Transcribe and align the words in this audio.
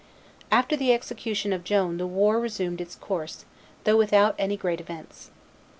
After 0.51 0.75
the 0.75 0.93
execution 0.93 1.53
of 1.53 1.63
Joan 1.63 1.97
the 1.97 2.07
war 2.07 2.39
resumed 2.39 2.81
its 2.81 2.95
course, 2.95 3.45
though 3.83 3.97
without 3.97 4.33
any 4.39 4.57
great 4.57 4.81
events. 4.81 5.29